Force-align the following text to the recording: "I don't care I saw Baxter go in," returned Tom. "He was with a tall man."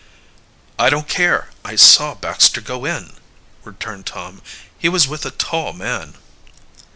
"I 0.79 0.89
don't 0.89 1.07
care 1.07 1.49
I 1.63 1.75
saw 1.75 2.15
Baxter 2.15 2.59
go 2.59 2.85
in," 2.85 3.17
returned 3.63 4.07
Tom. 4.07 4.41
"He 4.79 4.89
was 4.89 5.07
with 5.07 5.27
a 5.27 5.29
tall 5.29 5.73
man." 5.73 6.15